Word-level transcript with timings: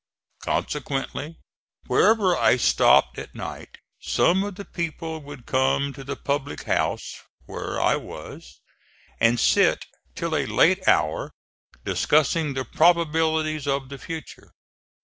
Consequently 0.41 1.37
wherever 1.85 2.35
I 2.35 2.57
stopped 2.57 3.19
at 3.19 3.35
night, 3.35 3.77
some 4.01 4.43
of 4.43 4.55
the 4.55 4.65
people 4.65 5.19
would 5.19 5.45
come 5.45 5.93
to 5.93 6.03
the 6.03 6.15
public 6.15 6.63
house 6.63 7.21
where 7.45 7.79
I 7.79 7.97
was, 7.97 8.61
and 9.19 9.39
sit 9.39 9.85
till 10.15 10.35
a 10.35 10.47
late 10.47 10.87
hour 10.87 11.29
discussing 11.85 12.55
the 12.55 12.65
probabilities 12.65 13.67
of 13.67 13.89
the 13.89 13.99
future. 13.99 14.49